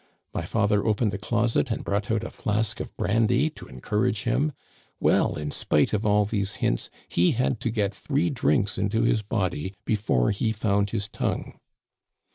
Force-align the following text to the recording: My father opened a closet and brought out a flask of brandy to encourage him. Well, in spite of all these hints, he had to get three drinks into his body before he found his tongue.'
My 0.33 0.45
father 0.45 0.83
opened 0.83 1.13
a 1.13 1.19
closet 1.19 1.69
and 1.69 1.83
brought 1.83 2.09
out 2.09 2.23
a 2.23 2.31
flask 2.31 2.79
of 2.79 2.97
brandy 2.97 3.51
to 3.51 3.67
encourage 3.67 4.23
him. 4.23 4.51
Well, 4.99 5.35
in 5.37 5.51
spite 5.51 5.93
of 5.93 6.07
all 6.07 6.25
these 6.25 6.53
hints, 6.53 6.89
he 7.07 7.33
had 7.33 7.59
to 7.59 7.69
get 7.69 7.93
three 7.93 8.31
drinks 8.31 8.79
into 8.79 9.03
his 9.03 9.21
body 9.21 9.75
before 9.85 10.31
he 10.31 10.53
found 10.53 10.89
his 10.89 11.07
tongue.' 11.07 11.53